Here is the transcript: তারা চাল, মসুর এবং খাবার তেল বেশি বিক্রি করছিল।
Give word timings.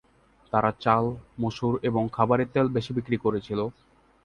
তারা 0.53 0.71
চাল, 0.83 1.05
মসুর 1.41 1.73
এবং 1.83 2.03
খাবার 2.15 2.39
তেল 2.53 2.67
বেশি 2.75 2.91
বিক্রি 2.97 3.17
করছিল। 3.23 3.59